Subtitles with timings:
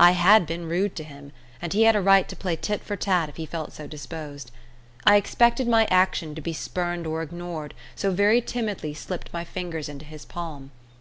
[0.00, 1.30] I had been rude to him,
[1.62, 4.50] and he had a right to play tit for tat if he felt so disposed.
[5.06, 9.88] I expected my action to be spurned or ignored, so very timidly slipped my fingers
[9.88, 10.72] into his palm.